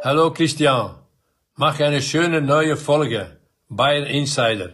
[0.00, 0.94] Hallo Christian,
[1.56, 3.36] mach eine schöne neue Folge
[3.68, 4.70] Bayern Insider.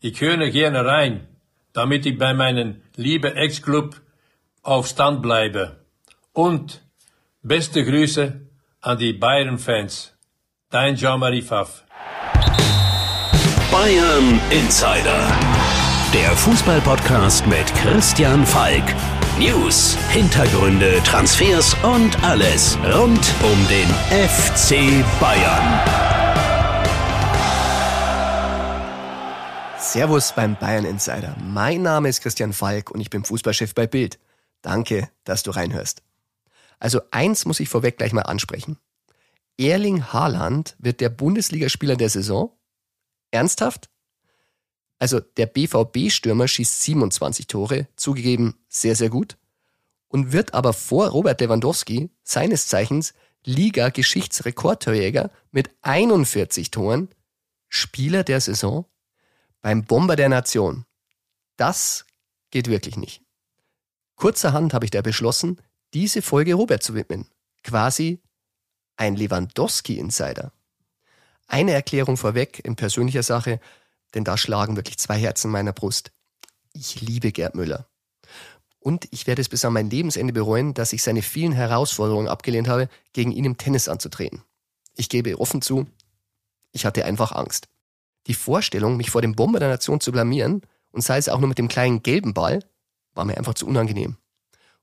[0.00, 1.26] Ich höre gerne rein,
[1.72, 4.00] damit ich bei meinem lieben Ex-Club
[4.62, 5.84] auf Stand bleibe.
[6.32, 6.80] Und
[7.42, 8.40] beste Grüße
[8.80, 10.16] an die Bayern-Fans.
[10.70, 11.82] Dein Jean-Marie Pfaff.
[13.72, 15.20] Bayern Insider.
[16.14, 18.84] Der Fußballpodcast mit Christian Falk.
[19.38, 25.80] News, Hintergründe, Transfers und alles rund um den FC Bayern.
[29.78, 31.34] Servus beim Bayern Insider.
[31.42, 34.18] Mein Name ist Christian Falk und ich bin Fußballchef bei Bild.
[34.60, 36.02] Danke, dass du reinhörst.
[36.78, 38.76] Also eins muss ich vorweg gleich mal ansprechen.
[39.58, 42.50] Erling Haaland wird der Bundesligaspieler der Saison?
[43.30, 43.88] Ernsthaft?
[45.02, 49.36] Also der BVB-Stürmer schießt 27 Tore, zugegeben sehr, sehr gut,
[50.06, 53.12] und wird aber vor Robert Lewandowski, seines Zeichens
[53.44, 57.08] Liga-Geschichtsrekordtorjäger mit 41 Toren,
[57.68, 58.86] Spieler der Saison
[59.60, 60.84] beim Bomber der Nation.
[61.56, 62.06] Das
[62.52, 63.24] geht wirklich nicht.
[64.14, 65.60] Kurzerhand habe ich da beschlossen,
[65.94, 67.26] diese Folge Robert zu widmen.
[67.64, 68.22] Quasi
[68.96, 70.52] ein Lewandowski-Insider.
[71.48, 73.58] Eine Erklärung vorweg in persönlicher Sache
[74.14, 76.12] denn da schlagen wirklich zwei Herzen in meiner Brust.
[76.72, 77.86] Ich liebe Gerd Müller.
[78.78, 82.68] Und ich werde es bis an mein Lebensende bereuen, dass ich seine vielen Herausforderungen abgelehnt
[82.68, 84.42] habe, gegen ihn im Tennis anzutreten.
[84.96, 85.86] Ich gebe offen zu,
[86.72, 87.68] ich hatte einfach Angst.
[88.26, 91.48] Die Vorstellung, mich vor dem Bomber der Nation zu blamieren, und sei es auch nur
[91.48, 92.62] mit dem kleinen gelben Ball,
[93.14, 94.16] war mir einfach zu unangenehm.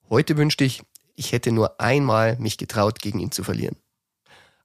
[0.10, 0.82] Heute wünschte ich,
[1.16, 3.76] ich hätte nur einmal mich getraut, gegen ihn zu verlieren.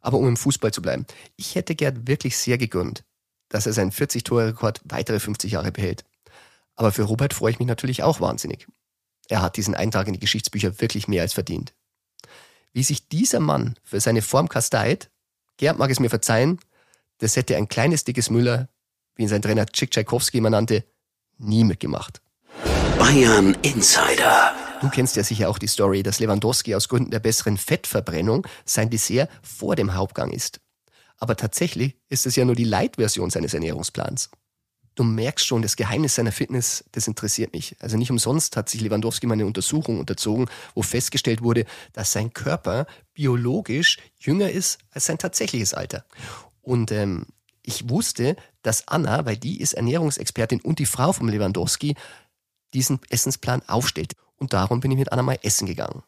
[0.00, 3.04] Aber um im Fußball zu bleiben, ich hätte Gerd wirklich sehr gegönnt,
[3.54, 6.04] dass er seinen 40-Tore-Rekord weitere 50 Jahre behält.
[6.74, 8.66] Aber für Robert freue ich mich natürlich auch wahnsinnig.
[9.28, 11.72] Er hat diesen Eintrag in die Geschichtsbücher wirklich mehr als verdient.
[12.72, 15.08] Wie sich dieser Mann für seine Form kasteit,
[15.56, 16.58] Gerd mag es mir verzeihen,
[17.18, 18.68] das hätte ein kleines dickes Müller,
[19.14, 20.82] wie ihn sein Trainer Chick Tchaikovsky immer nannte,
[21.38, 22.20] nie mitgemacht.
[22.98, 24.52] Bayern Insider.
[24.80, 28.90] Du kennst ja sicher auch die Story, dass Lewandowski aus Gründen der besseren Fettverbrennung sein
[28.90, 30.60] Dessert vor dem Hauptgang isst.
[31.18, 34.30] Aber tatsächlich ist es ja nur die Light-Version seines Ernährungsplans.
[34.94, 37.76] Du merkst schon, das Geheimnis seiner Fitness, das interessiert mich.
[37.80, 42.32] Also nicht umsonst hat sich Lewandowski mal eine Untersuchung unterzogen, wo festgestellt wurde, dass sein
[42.32, 46.04] Körper biologisch jünger ist als sein tatsächliches Alter.
[46.62, 47.26] Und ähm,
[47.62, 51.96] ich wusste, dass Anna, weil die ist Ernährungsexpertin und die Frau von Lewandowski,
[52.72, 54.14] diesen Essensplan aufstellt.
[54.36, 56.02] Und darum bin ich mit Anna mal essen gegangen.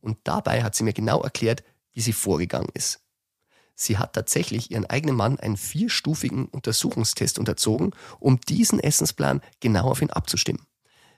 [0.00, 3.00] Und dabei hat sie mir genau erklärt, wie sie vorgegangen ist.
[3.80, 10.02] Sie hat tatsächlich ihren eigenen Mann einen vierstufigen Untersuchungstest unterzogen, um diesen Essensplan genau auf
[10.02, 10.66] ihn abzustimmen.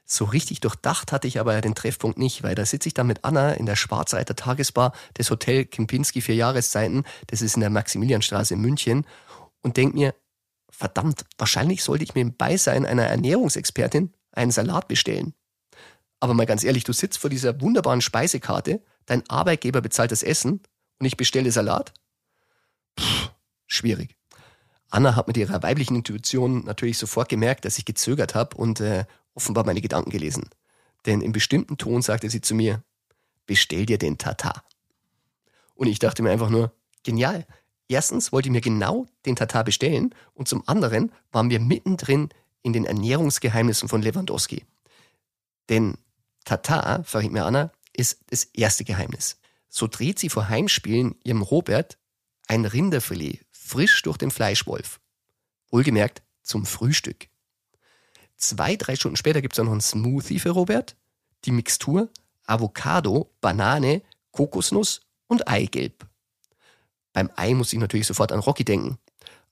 [0.04, 3.24] So richtig durchdacht hatte ich aber den Treffpunkt nicht, weil da sitze ich dann mit
[3.24, 8.52] Anna in der Schwarzreiter Tagesbar des Hotel Kempinski für Jahreszeiten, das ist in der Maximilianstraße
[8.52, 9.06] in München,
[9.62, 10.14] und denke mir,
[10.68, 15.32] verdammt, wahrscheinlich sollte ich mir im Beisein einer Ernährungsexpertin einen Salat bestellen.
[16.18, 20.60] Aber mal ganz ehrlich, du sitzt vor dieser wunderbaren Speisekarte, dein Arbeitgeber bezahlt das Essen
[20.98, 21.94] und ich bestelle Salat?
[23.72, 24.16] Schwierig.
[24.90, 29.04] Anna hat mit ihrer weiblichen Intuition natürlich sofort gemerkt, dass ich gezögert habe und äh,
[29.34, 30.50] offenbar meine Gedanken gelesen.
[31.06, 32.82] Denn im bestimmten Ton sagte sie zu mir,
[33.46, 34.64] bestell dir den Tata.
[35.76, 37.46] Und ich dachte mir einfach nur, genial.
[37.88, 42.28] Erstens wollte ich mir genau den Tata bestellen und zum anderen waren wir mittendrin
[42.62, 44.64] in den Ernährungsgeheimnissen von Lewandowski.
[45.68, 45.96] Denn
[46.44, 49.38] Tata, verriet mir Anna, ist das erste Geheimnis.
[49.68, 51.98] So dreht sie vor Heimspielen ihrem Robert
[52.48, 55.00] ein Rinderfilet, frisch durch den Fleischwolf.
[55.70, 57.28] Wohlgemerkt zum Frühstück.
[58.36, 60.96] Zwei, drei Stunden später gibt es dann noch einen Smoothie für Robert,
[61.44, 62.08] die Mixtur
[62.46, 66.06] Avocado, Banane, Kokosnuss und Eigelb.
[67.12, 68.98] Beim Ei muss ich natürlich sofort an Rocky denken.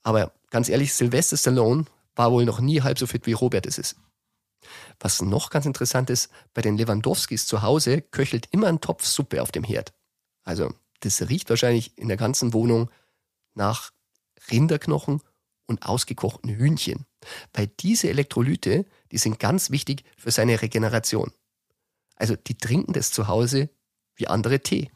[0.03, 3.77] Aber ganz ehrlich, Sylvester Stallone war wohl noch nie halb so fit wie Robert es
[3.77, 3.95] ist.
[4.99, 9.41] Was noch ganz interessant ist, bei den Lewandowskis zu Hause köchelt immer ein Topf Suppe
[9.41, 9.93] auf dem Herd.
[10.43, 12.89] Also das riecht wahrscheinlich in der ganzen Wohnung
[13.53, 13.91] nach
[14.51, 15.21] Rinderknochen
[15.65, 17.05] und ausgekochten Hühnchen.
[17.53, 21.31] Weil diese Elektrolyte, die sind ganz wichtig für seine Regeneration.
[22.15, 23.69] Also die trinken das zu Hause
[24.15, 24.91] wie andere Tee.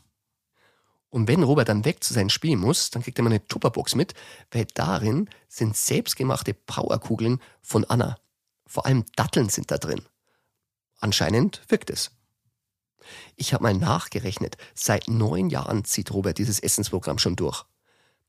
[1.09, 3.93] Und wenn Robert dann weg zu seinem Spiel muss, dann kriegt er mal eine Tupperbox
[3.93, 4.15] mit,
[4.51, 8.17] weil darin sind selbstgemachte Powerkugeln von Anna.
[8.65, 10.01] Vor allem Datteln sind da drin.
[10.99, 12.11] Anscheinend wirkt es.
[13.35, 14.57] Ich habe mal nachgerechnet.
[14.73, 17.65] Seit neun Jahren zieht Robert dieses Essensprogramm schon durch.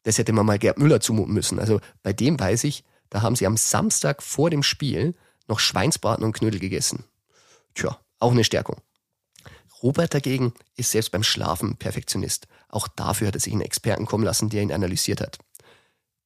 [0.05, 1.59] Das hätte man mal Gerd Müller zumuten müssen.
[1.59, 5.15] Also bei dem weiß ich, da haben sie am Samstag vor dem Spiel
[5.49, 7.05] noch Schweinsbraten und Knödel gegessen.
[7.75, 8.81] Tja, auch eine Stärkung.
[9.83, 12.47] Robert dagegen ist selbst beim Schlafen Perfektionist.
[12.69, 15.39] Auch dafür hat er sich einen Experten kommen lassen, der ihn analysiert hat.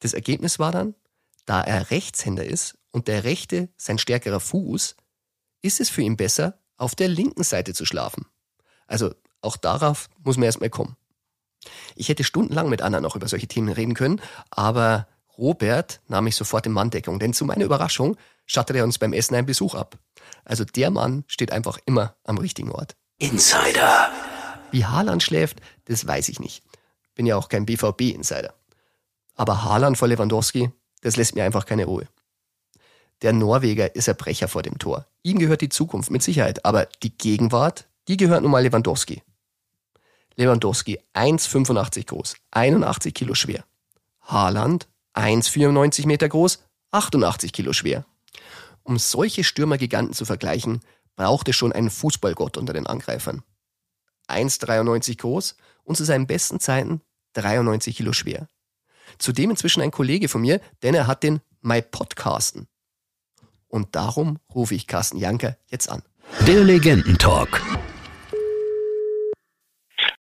[0.00, 0.94] Das Ergebnis war dann,
[1.44, 4.96] da er Rechtshänder ist und der rechte sein stärkerer Fuß,
[5.62, 8.26] ist es für ihn besser, auf der linken Seite zu schlafen.
[8.86, 10.96] Also auch darauf muss man erstmal kommen.
[11.96, 14.20] Ich hätte stundenlang mit Anna noch über solche Themen reden können,
[14.50, 15.06] aber
[15.36, 18.16] Robert nahm mich sofort in Manndeckung, denn zu meiner Überraschung
[18.46, 19.96] stattet er uns beim Essen einen Besuch ab.
[20.44, 22.96] Also der Mann steht einfach immer am richtigen Ort.
[23.18, 24.10] Insider.
[24.70, 26.62] Wie Haaland schläft, das weiß ich nicht.
[27.14, 28.54] Bin ja auch kein BVB-Insider.
[29.34, 30.70] Aber Haaland vor Lewandowski,
[31.02, 32.08] das lässt mir einfach keine Ruhe.
[33.22, 35.06] Der Norweger ist ein Brecher vor dem Tor.
[35.22, 39.22] Ihm gehört die Zukunft mit Sicherheit, aber die Gegenwart, die gehört nun mal Lewandowski.
[40.38, 43.64] Lewandowski 1,85 groß, 81 Kilo schwer.
[44.22, 46.62] Haaland 1,94 Meter groß,
[46.92, 48.04] 88 Kilo schwer.
[48.84, 50.80] Um solche Stürmergiganten zu vergleichen,
[51.16, 53.42] braucht es schon einen Fußballgott unter den Angreifern.
[54.28, 57.00] 1,93 groß und zu seinen besten Zeiten
[57.32, 58.48] 93 Kilo schwer.
[59.18, 62.68] Zudem inzwischen ein Kollege von mir, denn er hat den My Podcasten.
[63.66, 66.02] Und darum rufe ich Carsten Janker jetzt an.
[66.46, 67.60] Der Legendentalk.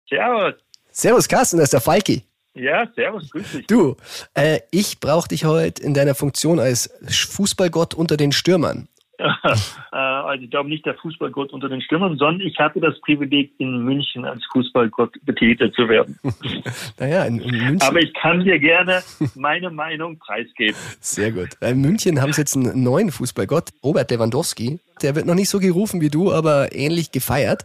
[0.09, 0.55] Servus.
[0.91, 2.23] Servus Carsten, das ist der Falki.
[2.55, 3.67] Ja, servus, grüß dich.
[3.67, 3.95] Du,
[4.33, 8.89] äh, ich brauche dich heute in deiner Funktion als Fußballgott unter den Stürmern.
[9.91, 13.51] Äh, also ich glaube nicht der Fußballgott unter den Stürmern, sondern ich hatte das Privileg,
[13.57, 16.19] in München als Fußballgott betitelt zu werden.
[16.99, 17.81] naja, in, in München.
[17.81, 19.01] Aber ich kann dir gerne
[19.35, 20.75] meine Meinung preisgeben.
[20.99, 21.49] Sehr gut.
[21.59, 24.79] In München haben sie jetzt einen neuen Fußballgott, Robert Lewandowski.
[25.01, 27.63] Der wird noch nicht so gerufen wie du, aber ähnlich gefeiert.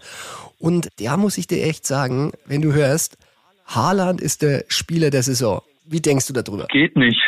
[0.59, 3.19] Und der muss ich dir echt sagen, wenn du hörst,
[3.67, 5.61] Haaland ist der Spieler der Saison.
[5.85, 6.67] Wie denkst du darüber?
[6.69, 7.21] Geht nicht.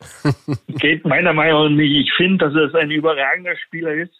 [0.68, 2.08] Geht meiner Meinung nach nicht.
[2.08, 4.14] Ich finde, dass es ein überragender Spieler ist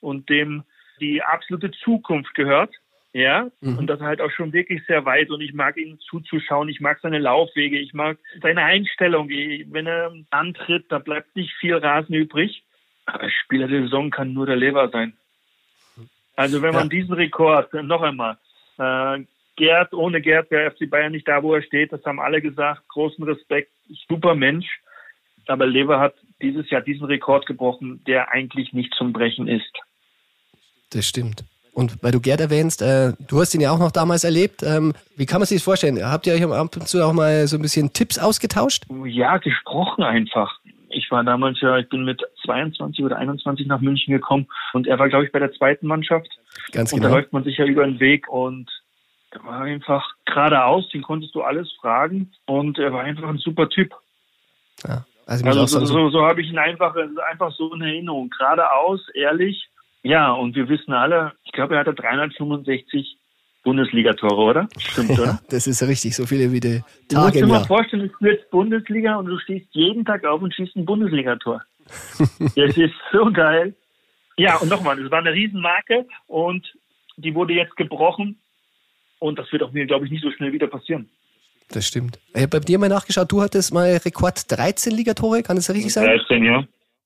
[0.00, 0.62] und dem
[1.00, 2.74] die absolute Zukunft gehört.
[3.14, 3.76] Ja, mhm.
[3.76, 6.98] und das halt auch schon wirklich sehr weit und ich mag ihn zuzuschauen, ich mag
[7.02, 9.28] seine Laufwege, ich mag seine Einstellung.
[9.28, 12.64] Wenn er antritt, da bleibt nicht viel Rasen übrig.
[13.04, 15.12] Aber Spieler der Saison kann nur der Lever sein.
[16.36, 16.88] Also wenn man ja.
[16.88, 18.38] diesen Rekord, noch einmal,
[18.78, 19.24] äh,
[19.56, 22.88] Gerd, ohne Gerd wäre FC Bayern nicht da, wo er steht, das haben alle gesagt,
[22.88, 23.70] großen Respekt,
[24.08, 24.80] super Mensch.
[25.46, 29.72] Aber Lever hat dieses Jahr diesen Rekord gebrochen, der eigentlich nicht zum Brechen ist.
[30.90, 31.44] Das stimmt.
[31.74, 34.62] Und weil du Gerd erwähnst, äh, du hast ihn ja auch noch damals erlebt.
[34.62, 36.04] Ähm, wie kann man sich das vorstellen?
[36.04, 38.84] Habt ihr euch ab und zu auch mal so ein bisschen Tipps ausgetauscht?
[39.06, 40.58] Ja, gesprochen einfach.
[40.90, 44.98] Ich war damals ja, ich bin mit 22 oder 21 nach München gekommen und er
[44.98, 46.28] war, glaube ich, bei der zweiten Mannschaft.
[46.72, 46.98] Ganz genau.
[46.98, 47.20] Und da genau.
[47.20, 48.70] läuft man sich ja über den Weg und
[49.30, 53.70] er war einfach geradeaus, den konntest du alles fragen und er war einfach ein super
[53.70, 53.94] Typ.
[54.86, 55.06] Ja.
[55.26, 56.94] Also, also so, so, so habe ich ihn einfach,
[57.30, 58.30] einfach so in Erinnerung.
[58.30, 59.68] Geradeaus, ehrlich.
[60.02, 63.18] Ja, und wir wissen alle, ich glaube, er hatte 365
[63.62, 64.68] Bundesligatore, oder?
[64.76, 65.40] Stimmt, oder?
[65.48, 68.50] das ist richtig, so viele wie die Tage Du musst dir mal vorstellen, du spielst
[68.50, 71.62] Bundesliga und du stehst jeden Tag auf und schießt ein Bundesligator.
[72.56, 73.74] das ist so geil.
[74.36, 76.66] Ja, und nochmal, das war eine Riesenmarke und
[77.16, 78.40] die wurde jetzt gebrochen
[79.18, 81.08] und das wird auch mir, glaube ich, nicht so schnell wieder passieren.
[81.72, 82.18] Das stimmt.
[82.34, 85.92] Ich habe bei dir mal nachgeschaut, du hattest mal Rekord 13 Ligatore, kann das richtig
[85.92, 86.04] sein?
[86.04, 86.64] 13, ja.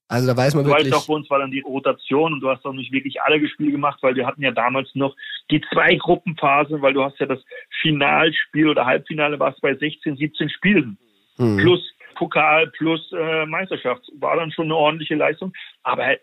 [0.08, 0.92] Also da weiß man du wirklich.
[0.92, 3.44] Weißt auch, bei uns war dann die Rotation und du hast auch nicht wirklich alle
[3.48, 5.16] Spiele gemacht, weil wir hatten ja damals noch
[5.50, 7.40] die zwei Gruppenphasen, weil du hast ja das
[7.80, 10.96] Finalspiel oder Halbfinale warst bei 16, 17 Spielen.
[11.38, 11.56] Mhm.
[11.56, 11.80] Plus
[12.14, 14.02] Pokal, plus äh, Meisterschaft.
[14.20, 15.52] War dann schon eine ordentliche Leistung.
[15.82, 16.16] Aber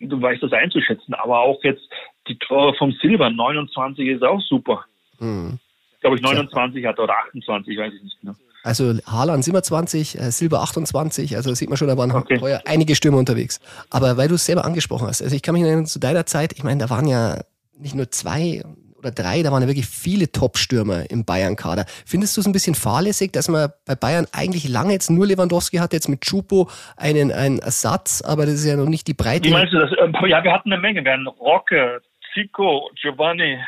[0.00, 1.14] du weißt das einzuschätzen.
[1.14, 1.88] Aber auch jetzt
[2.26, 4.84] die Tore vom Silber, 29 ist auch super.
[5.20, 5.58] Mhm
[6.00, 8.34] glaube ich, 29 hat oder 28, weiß ich nicht genau.
[8.64, 12.40] Also Haaland 27, äh, Silber 28, also sieht man schon, da waren okay.
[12.40, 13.60] heuer einige Stürmer unterwegs.
[13.90, 16.52] Aber weil du es selber angesprochen hast, also ich kann mich erinnern, zu deiner Zeit,
[16.52, 17.38] ich meine, da waren ja
[17.78, 18.62] nicht nur zwei
[18.98, 21.84] oder drei, da waren ja wirklich viele Top-Stürmer im Bayern-Kader.
[22.04, 25.76] Findest du es ein bisschen fahrlässig, dass man bei Bayern eigentlich lange jetzt nur Lewandowski
[25.76, 29.48] hat, jetzt mit Chupo einen, einen Ersatz, aber das ist ja noch nicht die Breite.
[29.48, 29.90] Wie meinst du das?
[30.00, 31.04] Ähm, ja, wir hatten eine Menge.
[31.04, 32.02] Wir hatten Rocke,
[32.34, 33.58] Zico, Giovanni.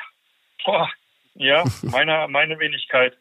[0.64, 0.88] Boah,
[1.40, 3.14] ja, meine, meine Wenigkeit.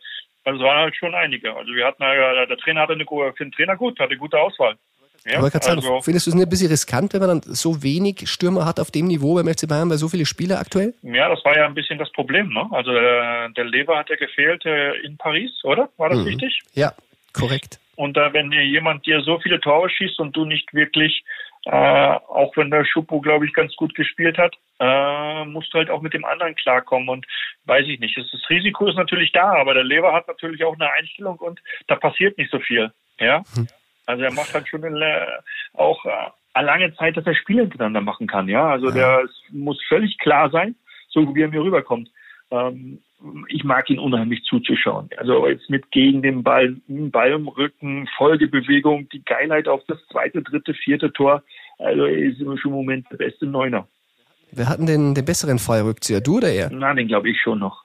[0.44, 1.56] Also es waren halt schon einige.
[1.56, 4.76] Also wir hatten ja, der Trainer hatte eine für den Trainer gut, hatte gute Auswahl.
[5.26, 7.84] Ja, Aber also, sagen, findest du es nicht ein bisschen riskant, wenn man dann so
[7.84, 10.94] wenig Stürmer hat auf dem Niveau beim FC Bayern bei so viele Spieler aktuell?
[11.02, 12.54] Ja, das war ja ein bisschen das Problem.
[12.54, 12.66] Ne?
[12.72, 15.90] Also der, der Lever hat ja gefehlt äh, in Paris, oder?
[15.98, 16.26] War das mhm.
[16.26, 16.62] richtig?
[16.74, 16.94] Ja,
[17.34, 17.80] korrekt.
[17.96, 21.24] Und äh, wenn dir jemand dir so viele Tore schießt und du nicht wirklich
[21.72, 25.92] äh, auch wenn der Schuppo, glaube ich, ganz gut gespielt hat, äh, musst du halt
[25.92, 27.10] auch mit dem anderen klarkommen.
[27.10, 27.28] Und
[27.66, 28.18] weiß ich nicht.
[28.18, 31.96] Das Risiko ist natürlich da, aber der Lever hat natürlich auch eine Einstellung und da
[31.96, 32.92] passiert nicht so viel.
[33.20, 33.44] Ja.
[33.54, 33.68] Hm.
[34.08, 35.28] Also er macht halt schon eine,
[35.74, 38.50] auch äh, lange Zeit, dass er Spiele miteinander machen kann.
[38.50, 38.70] Ja.
[38.70, 38.94] Also ja.
[38.94, 40.76] der muss völlig klar sein,
[41.10, 42.10] so wie er mir rüberkommt.
[42.50, 43.00] Ähm,
[43.50, 45.10] ich mag ihn unheimlich zuzuschauen.
[45.18, 50.42] Also jetzt mit gegen den Ball, Ball im Rücken, Folgebewegung, die Geilheit auf das zweite,
[50.42, 51.44] dritte, vierte Tor.
[51.78, 53.88] Also er ist immer schon im Moment der beste Neuner.
[54.52, 56.70] Wer hat denn den, besseren Fallrückzieher, du oder er?
[56.72, 57.84] Na, den glaube ich schon noch.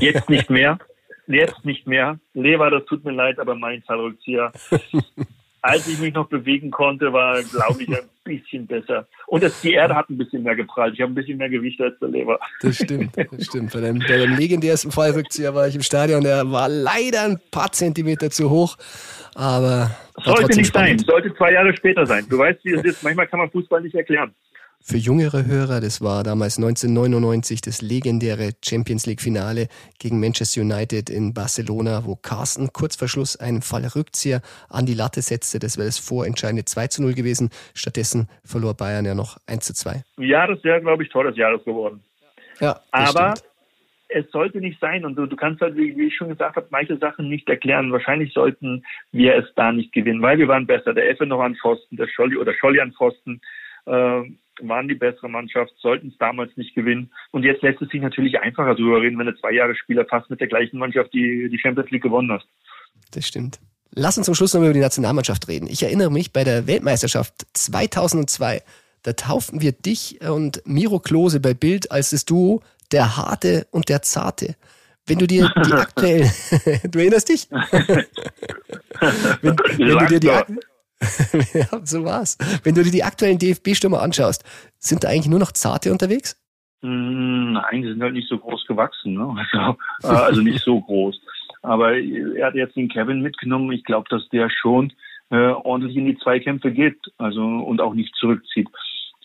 [0.00, 0.78] Jetzt nicht mehr.
[1.26, 2.18] Jetzt nicht mehr.
[2.34, 4.52] Lever, das tut mir leid, aber mein Fallrückzieher
[5.64, 9.06] als ich mich noch bewegen konnte, war, glaube ich, ein bisschen besser.
[9.26, 10.92] Und das, die Erde hat ein bisschen mehr geprallt.
[10.92, 12.38] Ich habe ein bisschen mehr Gewicht als der Leber.
[12.60, 13.72] Das stimmt, das stimmt.
[13.72, 16.22] Bei dem, bei dem legendärsten Fallrückzieher war ich im Stadion.
[16.22, 18.76] Der war leider ein paar Zentimeter zu hoch,
[19.34, 19.90] aber
[20.22, 21.00] sollte nicht spannend.
[21.00, 21.06] sein.
[21.06, 22.26] Sollte zwei Jahre später sein.
[22.28, 23.02] Du weißt, wie es ist.
[23.02, 24.34] Manchmal kann man Fußball nicht erklären.
[24.86, 31.08] Für jüngere Hörer, das war damals 1999 das legendäre Champions League Finale gegen Manchester United
[31.08, 35.58] in Barcelona, wo Carsten kurz vor Schluss einen Fallrückzieher an die Latte setzte.
[35.58, 37.48] Das wäre das vorentscheidende 2 zu 0 gewesen.
[37.72, 40.04] Stattdessen verlor Bayern ja noch 1 zu 2.
[40.18, 42.02] Ja, das wäre, glaube ich, Tor des Jahres geworden.
[42.60, 43.50] Ja, aber stimmt.
[44.08, 45.06] es sollte nicht sein.
[45.06, 47.90] Und du, du kannst halt, wie, wie ich schon gesagt habe, manche Sachen nicht erklären.
[47.90, 50.92] Wahrscheinlich sollten wir es da nicht gewinnen, weil wir waren besser.
[50.92, 53.40] Der Effe noch an Pfosten, der Scholli oder Scholli an Pfosten.
[53.86, 57.10] Ähm, waren die bessere Mannschaft, sollten es damals nicht gewinnen.
[57.30, 60.30] Und jetzt lässt es sich natürlich einfacher darüber reden, wenn du zwei Jahre Spieler fast
[60.30, 62.46] mit der gleichen Mannschaft die, die Champions League gewonnen hast.
[63.12, 63.58] Das stimmt.
[63.96, 65.68] Lass uns zum Schluss nochmal über die Nationalmannschaft reden.
[65.68, 68.62] Ich erinnere mich bei der Weltmeisterschaft 2002,
[69.04, 73.88] da tauften wir dich und Miro Klose bei Bild als das Duo der Harte und
[73.88, 74.56] der Zarte.
[75.06, 76.30] Wenn du dir die aktuellen,
[76.90, 77.48] du erinnerst dich?
[77.50, 77.66] wenn,
[79.42, 80.30] wenn du dir die,
[81.54, 82.38] ja, so war's.
[82.62, 84.44] Wenn du dir die aktuellen DFB-Stürmer anschaust,
[84.78, 86.40] sind da eigentlich nur noch Zarte unterwegs?
[86.82, 89.14] Mm, nein, die sind halt nicht so groß gewachsen.
[89.14, 89.46] Ne?
[89.52, 91.20] Also, äh, also nicht so groß.
[91.62, 93.72] Aber er hat jetzt den Kevin mitgenommen.
[93.72, 94.92] Ich glaube, dass der schon
[95.30, 98.68] äh, ordentlich in die Zweikämpfe geht also und auch nicht zurückzieht.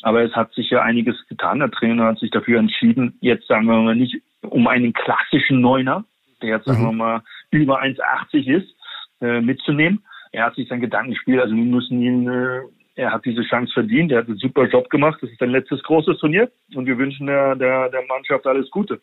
[0.01, 1.59] Aber es hat sich ja einiges getan.
[1.59, 6.05] Der Trainer hat sich dafür entschieden, jetzt sagen wir mal nicht um einen klassischen Neuner,
[6.41, 6.85] der jetzt sagen mhm.
[6.85, 8.75] wir mal über 1,80 ist,
[9.21, 12.61] äh, mitzunehmen, er hat sich sein Gedankenspiel, also wir müssen ihn, äh,
[12.95, 15.81] er hat diese Chance verdient, er hat einen super Job gemacht, das ist sein letztes
[15.83, 19.01] großes Turnier und wir wünschen der, der, der Mannschaft alles Gute.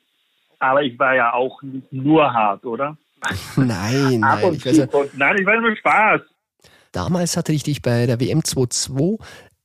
[0.58, 2.96] Aber ich war ja auch nicht nur hart, oder?
[3.56, 4.54] Nein, Ab nein.
[4.54, 6.20] Ich weiß, und, nein, ich war nur Spaß.
[6.92, 9.18] Damals hatte ich dich bei der WM 22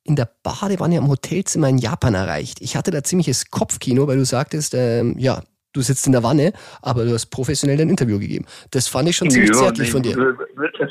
[0.03, 2.59] in der Badewanne am Hotelzimmer in Japan erreicht.
[2.61, 5.41] Ich hatte da ziemliches Kopfkino, weil du sagtest, ähm, ja,
[5.73, 8.45] du sitzt in der Wanne, aber du hast professionell ein Interview gegeben.
[8.71, 10.37] Das fand ich schon ziemlich ja, zärtlich nee, von dir.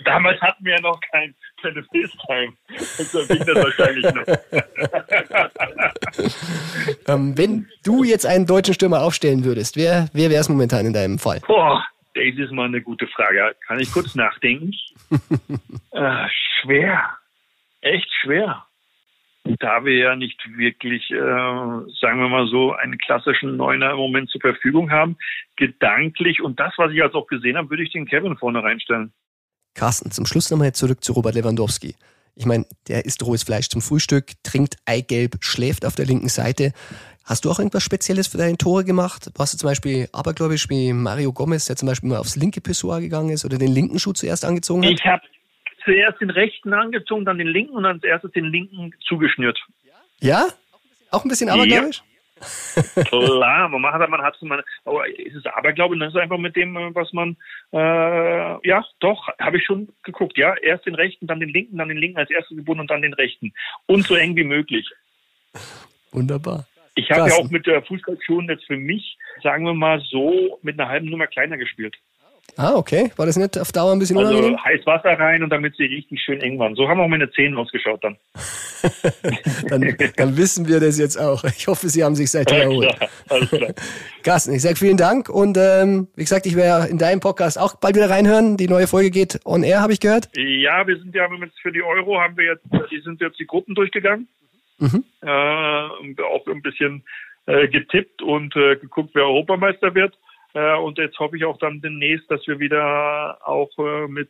[0.05, 2.53] Damals hatten wir ja noch kein, keine FaceTime.
[2.79, 4.27] So ging das wahrscheinlich noch.
[7.15, 10.93] ähm, wenn du jetzt einen deutschen Stürmer aufstellen würdest, wer, wer wäre es momentan in
[10.93, 11.41] deinem Fall?
[11.47, 11.85] Boah,
[12.15, 13.55] das ist mal eine gute Frage.
[13.67, 14.73] Kann ich kurz nachdenken?
[15.93, 16.27] äh,
[16.63, 17.17] schwer.
[17.83, 18.65] Echt schwer
[19.45, 24.31] da wir ja nicht wirklich, äh, sagen wir mal so, einen klassischen Neuner im Moment
[24.31, 25.17] zur Verfügung haben,
[25.57, 29.13] gedanklich und das, was ich jetzt auch gesehen habe, würde ich den Kevin vorne reinstellen.
[29.75, 31.95] Carsten, zum Schluss nochmal zurück zu Robert Lewandowski.
[32.37, 36.73] Ich meine, der isst rohes Fleisch zum Frühstück, trinkt Eigelb, schläft auf der linken Seite.
[37.25, 39.31] Hast du auch irgendwas Spezielles für deine Tore gemacht?
[39.37, 43.01] Warst du zum Beispiel abergläubisch wie Mario Gomez, der zum Beispiel mal aufs linke Pissoir
[43.01, 44.93] gegangen ist oder den linken Schuh zuerst angezogen hat?
[44.93, 45.23] Ich habe
[45.85, 49.59] zuerst den rechten angezogen, dann den linken und dann als erstes den linken zugeschnürt.
[50.21, 50.49] Ja?
[51.11, 51.99] Auch ein bisschen abergläubisch?
[51.99, 52.05] Ja.
[53.05, 56.75] Klar, man macht, man hat man, aber ist es Aberglaube, das ist einfach mit dem,
[56.95, 57.37] was man,
[57.73, 61.89] äh, ja, doch, habe ich schon geguckt, ja, erst den rechten, dann den linken, dann
[61.89, 63.53] den linken als erstes gebunden und dann den rechten
[63.87, 64.89] und so eng wie möglich.
[66.13, 66.67] Wunderbar.
[66.95, 70.81] Ich habe ja auch mit der Fußballschuhen jetzt für mich, sagen wir mal so, mit
[70.81, 71.97] einer halben Nummer kleiner gespielt.
[72.57, 73.11] Ah, okay.
[73.17, 74.65] War das nicht auf Dauer ein bisschen also unangenehm?
[74.65, 76.75] heiß Wasser rein und damit sie richtig schön eng waren.
[76.75, 78.17] So haben auch meine Zähne ausgeschaut dann.
[79.69, 81.45] dann, dann, wissen wir das jetzt auch.
[81.45, 82.95] Ich hoffe, Sie haben sich seitdem erholt.
[84.23, 87.77] Carsten, ich sage vielen Dank und ähm, wie gesagt, ich werde in deinem Podcast auch
[87.77, 88.57] bald wieder reinhören.
[88.57, 90.29] Die neue Folge geht on air, habe ich gehört.
[90.35, 93.47] Ja, wir sind ja jetzt für die Euro haben wir jetzt, die sind jetzt die
[93.47, 94.29] Gruppen durchgegangen.
[94.79, 95.05] Mhm.
[95.23, 97.05] Äh, auch ein bisschen
[97.47, 100.15] äh, getippt und äh, geguckt, wer Europameister wird.
[100.55, 104.29] Äh, und jetzt hoffe ich auch dann demnächst, dass wir wieder auch äh, mit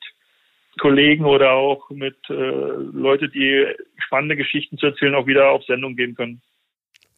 [0.79, 3.67] Kollegen oder auch mit äh, Leute, die
[3.99, 6.41] spannende Geschichten zu erzählen, auch wieder auf Sendung gehen können.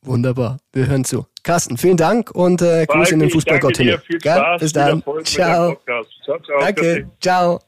[0.05, 1.27] Wunderbar, wir hören zu.
[1.45, 4.03] Carsten, vielen Dank und äh, Gruß in den Fußballgott-Himmel.
[4.59, 5.03] Bis dann.
[5.23, 5.77] Ciao.
[6.25, 6.61] ciao, ciao.
[6.61, 7.09] Danke.
[7.21, 7.61] Ciao.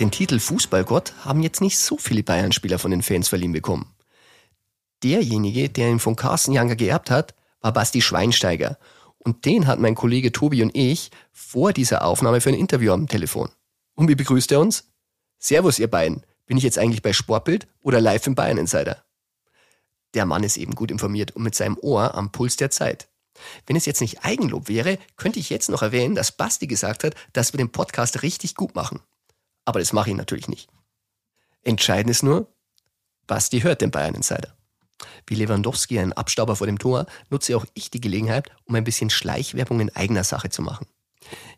[0.00, 3.93] Den Titel Fußballgott haben jetzt nicht so viele Bayern-Spieler von den Fans verliehen bekommen.
[5.04, 8.78] Derjenige, der ihn von Carsten Janker geerbt hat, war Basti Schweinsteiger.
[9.18, 13.06] Und den hat mein Kollege Tobi und ich vor dieser Aufnahme für ein Interview am
[13.06, 13.50] Telefon.
[13.94, 14.88] Und wie begrüßt er uns?
[15.38, 16.24] Servus, ihr beiden.
[16.46, 19.04] Bin ich jetzt eigentlich bei Sportbild oder live im Bayern Insider?
[20.14, 23.08] Der Mann ist eben gut informiert und mit seinem Ohr am Puls der Zeit.
[23.66, 27.14] Wenn es jetzt nicht Eigenlob wäre, könnte ich jetzt noch erwähnen, dass Basti gesagt hat,
[27.34, 29.00] dass wir den Podcast richtig gut machen.
[29.66, 30.70] Aber das mache ich natürlich nicht.
[31.62, 32.46] Entscheidend ist nur,
[33.26, 34.54] Basti hört den Bayern Insider.
[35.26, 39.10] Wie Lewandowski einen Abstauber vor dem Tor, nutze auch ich die Gelegenheit, um ein bisschen
[39.10, 40.86] Schleichwerbung in eigener Sache zu machen.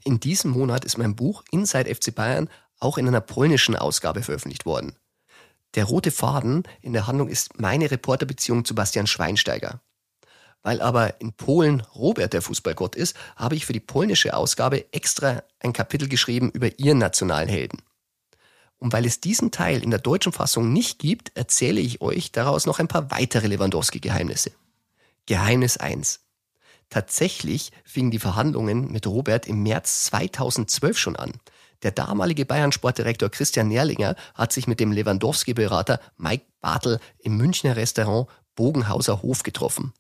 [0.05, 4.67] In diesem Monat ist mein Buch Inside FC Bayern auch in einer polnischen Ausgabe veröffentlicht
[4.67, 4.97] worden.
[5.75, 9.81] Der rote Faden in der Handlung ist meine Reporterbeziehung zu Bastian Schweinsteiger.
[10.63, 15.43] Weil aber in Polen Robert der Fußballgott ist, habe ich für die polnische Ausgabe extra
[15.61, 17.83] ein Kapitel geschrieben über ihren nationalen Helden.
[18.79, 22.67] Und weil es diesen Teil in der deutschen Fassung nicht gibt, erzähle ich euch daraus
[22.67, 24.53] noch ein paar weitere Lewandowski-Geheimnisse.
[25.27, 26.21] Geheimnis 1.
[26.91, 31.33] Tatsächlich fingen die Verhandlungen mit Robert im März 2012 schon an.
[31.83, 38.29] Der damalige Bayern-Sportdirektor Christian Nerlinger hat sich mit dem Lewandowski-Berater Mike Bartel im Münchner Restaurant
[38.55, 39.93] Bogenhauser Hof getroffen.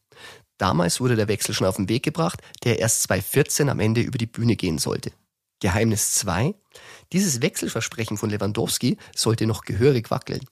[0.58, 4.16] Damals wurde der Wechsel schon auf den Weg gebracht, der erst 2014 am Ende über
[4.16, 5.12] die Bühne gehen sollte.
[5.60, 6.54] Geheimnis 2.
[7.12, 10.44] Dieses Wechselversprechen von Lewandowski sollte noch gehörig wackeln.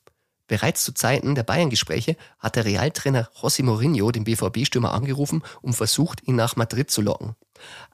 [0.47, 6.27] Bereits zu Zeiten der Bayern-Gespräche hat der Realtrainer José Mourinho den BVB-Stürmer angerufen und versucht,
[6.27, 7.35] ihn nach Madrid zu locken.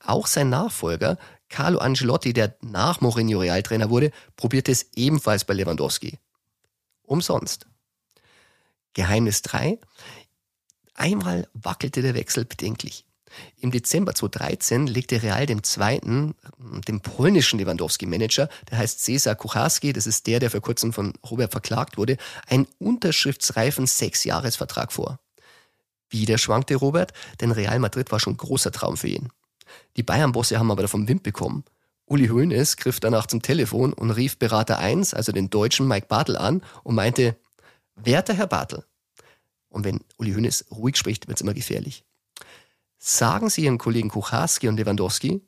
[0.05, 1.17] Auch sein Nachfolger,
[1.49, 6.19] Carlo Angelotti, der nach Mourinho Realtrainer wurde, probierte es ebenfalls bei Lewandowski.
[7.03, 7.67] Umsonst.
[8.95, 9.79] Geheimnis 3.
[10.95, 13.05] Einmal wackelte der Wechsel bedenklich.
[13.59, 16.35] Im Dezember 2013 legte Real dem zweiten,
[16.89, 21.53] dem polnischen Lewandowski-Manager, der heißt Cesar Kucharski, das ist der, der vor kurzem von Robert
[21.53, 25.19] verklagt wurde, einen unterschriftsreifen Sechsjahresvertrag vor.
[26.09, 29.29] Wieder schwankte Robert, denn Real Madrid war schon großer Traum für ihn.
[29.97, 31.65] Die Bayern-Bosse haben aber davon Wind bekommen.
[32.07, 36.37] Uli Hoeneß griff danach zum Telefon und rief Berater 1, also den deutschen Mike Bartel
[36.37, 37.37] an und meinte,
[37.95, 38.85] werter Herr Bartel.
[39.69, 42.05] Und wenn Uli Hoeneß ruhig spricht, wird's immer gefährlich.
[43.03, 45.41] Sagen Sie Ihren Kollegen Kucharski und Lewandowski,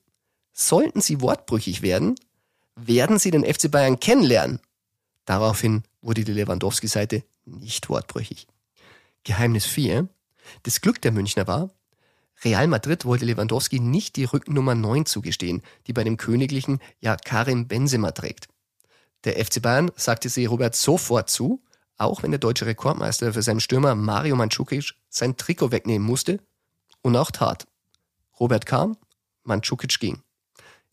[0.54, 2.14] sollten Sie wortbrüchig werden,
[2.76, 4.58] werden Sie den FC Bayern kennenlernen.
[5.26, 8.46] Daraufhin wurde die Lewandowski-Seite nicht wortbrüchig.
[9.24, 10.08] Geheimnis 4.
[10.62, 11.68] Das Glück der Münchner war,
[12.42, 17.68] Real Madrid wollte Lewandowski nicht die Rückennummer 9 zugestehen, die bei dem Königlichen ja Karim
[17.68, 18.48] Benzema trägt.
[19.24, 21.62] Der FC Bayern sagte sie Robert sofort zu,
[21.98, 26.40] auch wenn der deutsche Rekordmeister für seinen Stürmer Mario Mandzukic sein Trikot wegnehmen musste
[27.02, 27.66] und auch tat.
[28.40, 28.96] Robert kam,
[29.44, 30.22] Mandzukic ging.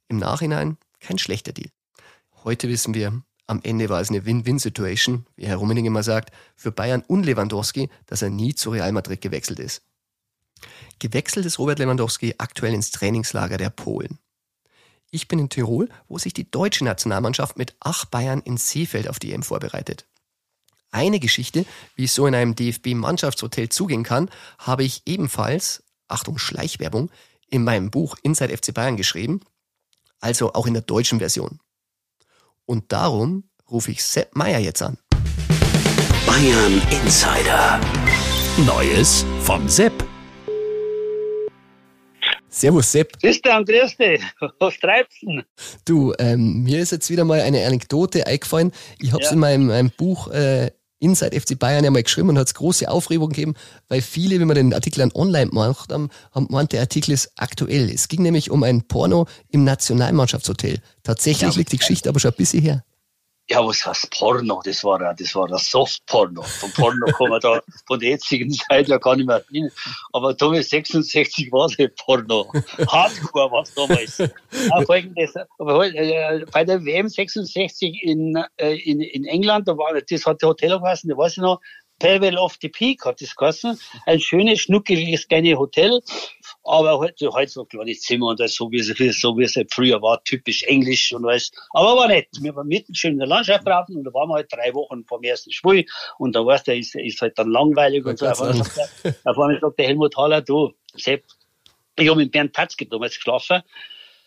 [0.08, 1.70] Im Nachhinein kein schlechter Deal.
[2.44, 6.72] Heute wissen wir, am Ende war es eine Win-Win-Situation, wie Herr Rummening immer sagt, für
[6.72, 9.82] Bayern und Lewandowski, dass er nie zu Real Madrid gewechselt ist.
[11.00, 14.20] Gewechselt ist Robert Lewandowski aktuell ins Trainingslager der Polen.
[15.12, 19.18] Ich bin in Tirol, wo sich die deutsche Nationalmannschaft mit acht Bayern in Seefeld auf
[19.18, 20.06] die EM vorbereitet.
[20.92, 27.10] Eine Geschichte, wie es so in einem DFB-Mannschaftshotel zugehen kann, habe ich ebenfalls Achtung, Schleichwerbung,
[27.50, 29.42] in meinem Buch Inside FC Bayern geschrieben,
[30.20, 31.60] also auch in der deutschen Version.
[32.66, 34.98] Und darum rufe ich Sepp Meier jetzt an.
[36.26, 37.80] Bayern Insider.
[38.66, 40.06] Neues von Sepp.
[42.50, 43.20] Servus Sepp.
[43.22, 44.22] Christian, grüß dich.
[44.60, 45.42] Was treibst du
[45.86, 48.72] Du, ähm, mir ist jetzt wieder mal eine Anekdote eingefallen.
[49.00, 49.34] Ich habe es ja.
[49.34, 52.90] in meinem, meinem Buch äh, Inside FC Bayern ja mal geschrieben und hat es große
[52.90, 53.54] Aufregung gegeben,
[53.88, 57.32] weil viele, wenn wir den Artikel dann online gemacht haben, haben gemeint, der Artikel ist
[57.38, 57.90] aktuell.
[57.90, 60.80] Es ging nämlich um ein Porno im Nationalmannschaftshotel.
[61.04, 62.84] Tatsächlich ja, liegt die Geschichte aber schon ein bisschen her
[63.50, 64.62] ja, was heißt Porno?
[64.64, 66.44] Das war ja, das war ein Soft-Porno.
[66.44, 69.72] Von Porno kann man da von der jetzigen Zeit ja gar nicht mehr hin.
[70.14, 72.52] Aber damals 66 war das Porno.
[72.88, 74.20] Hardcore war es damals.
[75.58, 80.26] Aber halt, äh, bei der WM 66 in, äh, in, in England, da war, das
[80.26, 81.60] hat der Hotel geheißen, da weiß ich noch,
[82.00, 83.78] Pavel of the Peak hat das geheißen.
[84.06, 86.02] Ein schönes, schnuckeliges, kleines Hotel.
[86.64, 88.88] Aber heute, heute so ein kleines Zimmer und das so wie es,
[89.20, 91.52] so wie es halt früher war, typisch englisch und alles.
[91.72, 92.28] Aber war nett.
[92.42, 95.06] Wir waren mitten schön in der Landschaft draußen und da waren wir halt drei Wochen
[95.06, 95.86] vom ersten Spiel
[96.18, 98.28] und da weißt du, ist, ist halt dann langweilig und so.
[98.28, 101.24] Auf einmal, sagt, sagt der Helmut Haller, du, Sepp,
[101.98, 103.64] ich habe mit Bernd Patzke damals geschlafen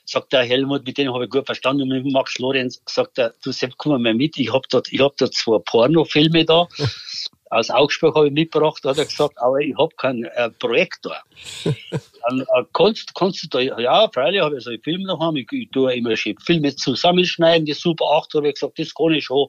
[0.04, 3.34] sagt der Helmut, mit dem habe ich gut verstanden, und mit Max Lorenz, sagt er,
[3.42, 6.66] du Sepp, komm mal mit, ich habe dort, ich hab dort zwei Pornofilme da,
[7.52, 11.16] aus Augsburg habe ich mitgebracht, hat er gesagt, aber ich habe keinen äh, Projektor.
[11.64, 15.36] Dann äh, kannst, kannst du da, ja, freilich habe ich so einen Film noch haben,
[15.36, 19.12] ich, ich tue immer schön Filme zusammenschneiden, die Super 8, habe ich gesagt, das kann
[19.12, 19.48] ich schon,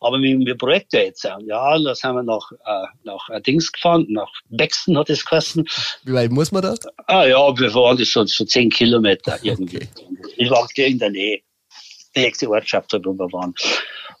[0.00, 1.22] aber mit dem Projektor jetzt.
[1.22, 1.38] Ja,
[1.78, 5.64] da sind wir nach, äh, nach äh, Dings gefahren, nach Bexton hat es geheißen.
[6.02, 6.74] Wie weit muss man da?
[7.06, 9.76] Ah ja, wir waren das so, so 10 Kilometer irgendwie.
[9.76, 10.34] Okay.
[10.36, 11.40] Ich war in der Nähe.
[12.16, 13.54] Die nächste Ortschaft, wo wir waren.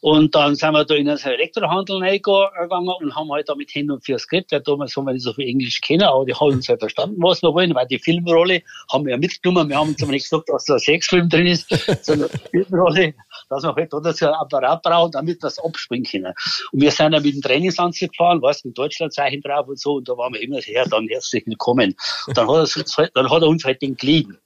[0.04, 3.92] Und dann sind wir da in einen Elektrohandel reingegangen und haben halt da mit Händen
[3.92, 6.52] und Füßen geredet, weil damals haben wir nicht so viel Englisch kennen, aber die haben
[6.52, 8.60] uns halt verstanden, was wir wollen, weil die Filmrolle
[8.92, 9.66] haben wir ja mitgenommen.
[9.70, 11.70] Wir haben uns aber nicht gesagt, dass da ein Sexfilm drin ist,
[12.04, 13.14] sondern die Filmrolle,
[13.48, 16.34] dass wir halt da so ein Apparat brauchen, damit wir das abspringen können.
[16.72, 20.06] Und wir sind dann mit dem Trainingsanzug gefahren, weißt, mit Deutschlandzeichen drauf und so, und
[20.06, 21.96] da waren wir immer her, dann herzlich willkommen.
[22.26, 24.36] Und dann hat er, uns halt, dann hat er uns halt den geliehen.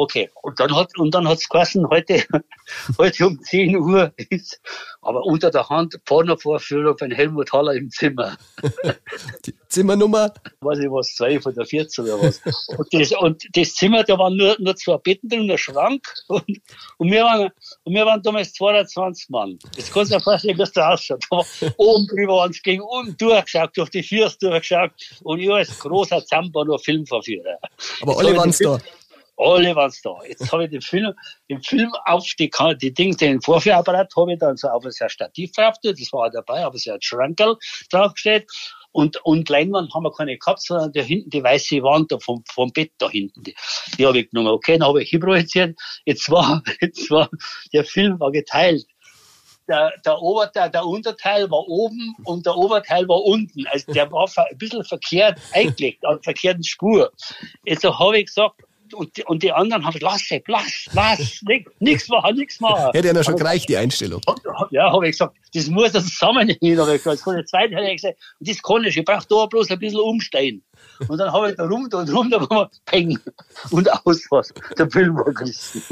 [0.00, 2.22] Okay, und dann hat und dann hat's geheißen, heute,
[2.98, 4.60] heute um 10 Uhr ist,
[5.02, 8.36] aber unter der Hand Pornovorführung von Helmut Haller im Zimmer.
[9.44, 10.32] Die Zimmernummer?
[10.60, 12.40] Weiß ich was, 12 oder 14 oder was.
[12.76, 16.44] Und das, und das Zimmer, da waren nur, nur zwei Betten drin, ein Schrank und,
[16.98, 17.50] und, wir waren,
[17.82, 19.58] und wir waren damals 220 Mann.
[19.76, 21.24] Jetzt kannst du dir vorstellen, was da ausschaut.
[21.28, 21.42] Da
[21.76, 24.92] oben drüber waren es gegen unten durchgeschaut, durch die Füße durchgeschaut
[25.24, 27.58] und ich als großer Zampa nur Filmverführer.
[28.00, 28.78] Aber alle waren es da
[29.38, 30.16] alle waren da.
[30.28, 31.14] Jetzt habe ich den Film,
[31.48, 35.52] den Film auf die, die Ding, den Vorführapparat habe ich dann so auf ein Stativ
[35.52, 37.56] drauf, das war dabei, habe ich ein Schrankerl
[37.90, 38.46] draufgestellt.
[38.90, 42.42] Und, und Leinwand haben wir keine gehabt, sondern da hinten die weiße Wand da vom,
[42.50, 43.54] vom Bett da hinten, die,
[43.96, 44.48] die habe ich genommen.
[44.48, 45.78] Okay, dann habe ich projiziert.
[46.04, 47.28] Jetzt war, jetzt war,
[47.72, 48.86] der Film war geteilt.
[49.68, 53.66] Der, der, Oberteil, der Unterteil war oben und der Oberteil war unten.
[53.66, 57.12] Also der war ein bisschen verkehrt eingelegt, an verkehrten Spur.
[57.64, 58.62] Jetzt habe ich gesagt,
[58.94, 61.42] und, und die anderen haben gesagt, lass, lass, lass,
[61.80, 62.90] nichts machen, nichts machen.
[62.92, 64.20] Hätte ja schon gereicht, die Einstellung.
[64.70, 67.22] Ja, habe ich gesagt, das muss das zusammenhängen, habe ich gesagt.
[67.22, 70.00] Von der zweiten habe ich gesagt, das kann ich, ich brauche da bloß ein bisschen
[70.00, 70.62] umstehen.
[71.08, 73.18] Und dann habe ich da runter und runter, da war peng
[73.70, 74.52] und aus was.
[74.76, 75.82] Der Film war gerissen.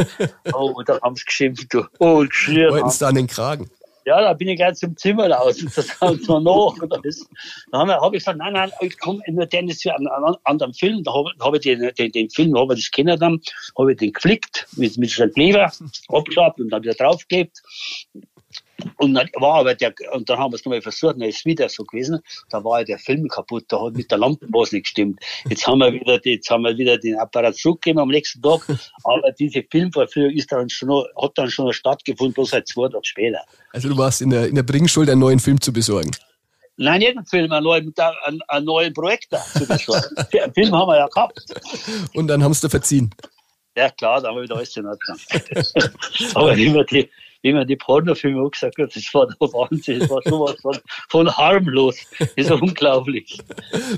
[0.52, 1.74] Oh, da haben sie geschimpft.
[1.98, 2.70] Oh, geschrien.
[2.70, 3.70] Wollten sie da an den Kragen?
[4.06, 6.80] Ja, da bin ich gleich zum Zimmer raus und das kam noch nach.
[6.80, 7.28] Und das,
[7.72, 10.36] dann habe hab ich gesagt, nein, nein, ich komme nur den ist für einen, einen
[10.44, 11.02] anderen Film.
[11.02, 13.40] Da habe hab ich den, den, den Film, habe ich das kennen dann,
[13.76, 15.72] habe ich den geflickt, mit, mit einem Kleber,
[16.08, 17.60] abgeschabt und dann wieder draufgeklebt.
[18.96, 21.44] Und dann war aber der, und dann haben wir es nochmal versucht, dann ist es
[21.44, 22.20] wieder so gewesen.
[22.50, 25.20] Da war ja der Film kaputt, da hat mit der Lampe was nicht gestimmt.
[25.48, 28.60] Jetzt haben wir wieder, jetzt haben wir wieder den Apparat zurückgegeben am nächsten Tag.
[29.04, 32.88] Aber diese Filmvorführung ist dann schon noch, hat dann schon noch stattgefunden, bloß halt zwei
[32.88, 33.40] Tage später.
[33.72, 36.10] Also du warst in der, in der Bringschuld, einen neuen Film zu besorgen.
[36.78, 37.94] Nein, einen Film, einen neuen,
[38.24, 40.16] einen, einen neuen Projektor zu besorgen.
[40.42, 41.40] einen Film haben wir ja gehabt.
[42.14, 43.10] Und dann haben sie verziehen.
[43.76, 45.18] Ja klar, da haben wir wieder alles in Ordnung.
[46.34, 47.10] aber immer die,
[47.42, 50.78] wie man die Pornofilme auch gesagt hat, das war der Wahnsinn, das war sowas von,
[51.08, 51.96] von harmlos.
[52.18, 53.38] Das ist unglaublich.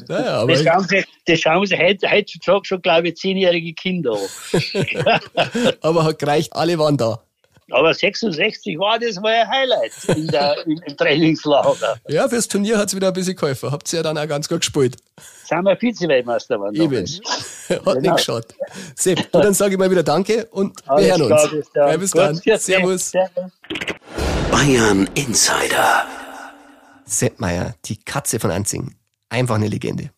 [0.08, 5.20] Naja, das, schauen sie, das schauen sie heutzutage schon, glaube ich, zehnjährige Kinder an.
[5.80, 7.20] aber hat gereicht, alle waren da.
[7.70, 11.98] Aber 66 war das mal ein Highlight in der, im, Trainingslager.
[12.08, 13.70] Ja, fürs Turnier hat es wieder ein bisschen geholfen.
[13.70, 14.96] Habt ihr ja dann auch ganz gut gespielt.
[15.44, 16.74] Sind wir Vize-Weltmeister geworden.
[16.74, 17.06] Eben.
[17.68, 18.00] hat genau.
[18.00, 18.46] nicht geschaut.
[18.94, 21.42] Sepp, dann sage ich mal wieder Danke und Alles wir hören uns.
[21.42, 21.90] Klar, bis dann.
[21.90, 22.58] Ja, bis dann.
[22.58, 23.10] Servus.
[23.10, 23.52] Servus.
[24.50, 26.06] Bayern Insider.
[27.04, 28.94] Sepp Meier, die Katze von Anzing.
[29.28, 30.10] Einfach eine Legende.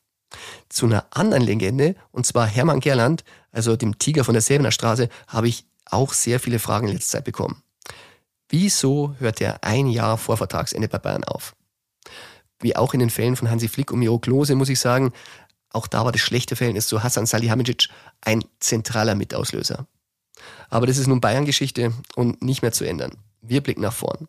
[0.68, 5.08] Zu einer anderen Legende, und zwar Hermann Gerland, also dem Tiger von der Säbener Straße,
[5.26, 7.62] habe ich auch sehr viele Fragen in letzter Zeit bekommen.
[8.48, 11.54] Wieso hört er ein Jahr vor Vertragsende bei Bayern auf?
[12.58, 15.12] Wie auch in den Fällen von Hansi Flick und Miro Klose muss ich sagen,
[15.72, 17.88] auch da war das schlechte Verhältnis zu Hassan Salihamidzic
[18.20, 19.86] ein zentraler Mitauslöser.
[20.68, 23.18] Aber das ist nun Bayern-Geschichte und nicht mehr zu ändern.
[23.40, 24.28] Wir blicken nach vorn.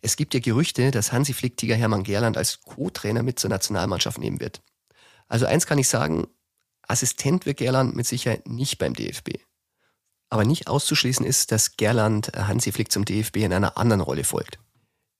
[0.00, 4.40] Es gibt ja Gerüchte, dass Hansi Flick-Tiger Hermann Gerland als Co-Trainer mit zur Nationalmannschaft nehmen
[4.40, 4.62] wird.
[5.28, 6.26] Also eins kann ich sagen,
[6.88, 9.38] Assistent wird Gerland mit Sicherheit nicht beim DFB.
[10.32, 14.58] Aber nicht auszuschließen ist, dass Gerland Hansi Flick zum DFB in einer anderen Rolle folgt.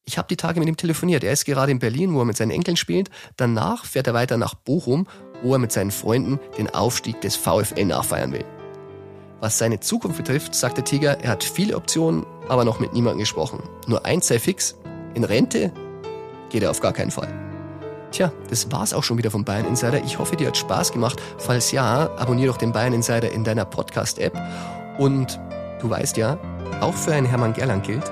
[0.07, 1.23] Ich habe die Tage mit ihm telefoniert.
[1.23, 3.11] Er ist gerade in Berlin, wo er mit seinen Enkeln spielt.
[3.37, 5.07] Danach fährt er weiter nach Bochum,
[5.43, 8.47] wo er mit seinen Freunden den Aufstieg des VfL nachfeiern will.
[9.41, 13.21] Was seine Zukunft betrifft, sagt der Tiger, er hat viele Optionen, aber noch mit niemandem
[13.21, 13.63] gesprochen.
[13.87, 14.77] Nur eins sei fix,
[15.13, 15.75] in Rente
[16.49, 17.29] geht er auf gar keinen Fall.
[18.13, 20.03] Tja, das war's auch schon wieder vom Bayern Insider.
[20.05, 21.21] Ich hoffe, dir hat Spaß gemacht.
[21.37, 24.39] Falls ja, abonniere doch den Bayern Insider in deiner Podcast-App
[24.99, 25.41] und
[25.81, 26.39] du weißt ja,
[26.81, 28.11] auch für einen Hermann Gerland gilt,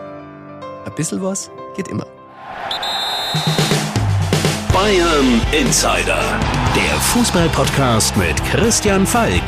[0.85, 2.07] ein bisschen was geht immer.
[4.73, 6.23] Bayern Insider,
[6.75, 9.43] der Fußballpodcast mit Christian Falk.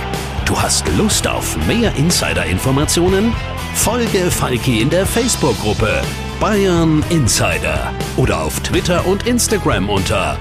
[0.45, 3.33] Du hast Lust auf mehr Insider-Informationen?
[3.75, 6.03] Folge Falki in der Facebook-Gruppe
[6.43, 10.37] Bayern Insider oder auf Twitter und Instagram unter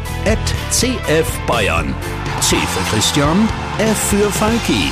[0.72, 1.94] @cfbayern.
[2.40, 4.92] C für Christian, F für Falki.